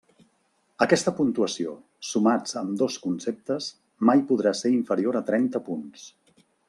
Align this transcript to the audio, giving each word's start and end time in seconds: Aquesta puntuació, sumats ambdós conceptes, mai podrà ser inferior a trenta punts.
Aquesta 0.85 1.11
puntuació, 1.17 1.73
sumats 2.11 2.57
ambdós 2.63 2.97
conceptes, 3.03 3.67
mai 4.11 4.25
podrà 4.33 4.55
ser 4.63 4.73
inferior 4.79 5.21
a 5.21 5.23
trenta 5.29 5.63
punts. 5.69 6.09